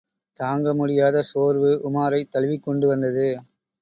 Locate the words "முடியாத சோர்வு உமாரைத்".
0.73-2.31